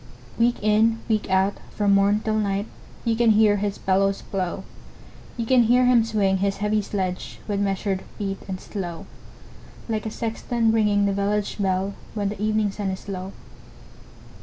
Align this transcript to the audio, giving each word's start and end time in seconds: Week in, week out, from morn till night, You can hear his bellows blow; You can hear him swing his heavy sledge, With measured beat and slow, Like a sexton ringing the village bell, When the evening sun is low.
Week 0.39 0.55
in, 0.63 0.99
week 1.07 1.29
out, 1.29 1.57
from 1.75 1.91
morn 1.93 2.21
till 2.21 2.39
night, 2.39 2.65
You 3.05 3.15
can 3.15 3.29
hear 3.29 3.57
his 3.57 3.77
bellows 3.77 4.23
blow; 4.23 4.63
You 5.37 5.45
can 5.45 5.61
hear 5.65 5.85
him 5.85 6.03
swing 6.03 6.37
his 6.37 6.57
heavy 6.57 6.81
sledge, 6.81 7.39
With 7.47 7.59
measured 7.59 8.01
beat 8.17 8.39
and 8.47 8.59
slow, 8.59 9.05
Like 9.87 10.07
a 10.07 10.09
sexton 10.09 10.71
ringing 10.71 11.05
the 11.05 11.13
village 11.13 11.59
bell, 11.59 11.93
When 12.15 12.29
the 12.29 12.41
evening 12.41 12.71
sun 12.71 12.89
is 12.89 13.07
low. 13.07 13.31